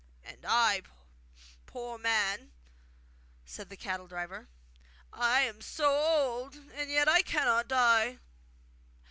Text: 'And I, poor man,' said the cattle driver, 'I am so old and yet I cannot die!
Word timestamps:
'And 0.23 0.43
I, 0.47 0.81
poor 1.67 1.99
man,' 1.99 2.51
said 3.45 3.69
the 3.69 3.77
cattle 3.77 4.07
driver, 4.07 4.47
'I 5.13 5.41
am 5.41 5.61
so 5.61 5.95
old 5.95 6.55
and 6.55 6.89
yet 6.89 7.07
I 7.07 7.21
cannot 7.21 7.67
die! 7.67 8.17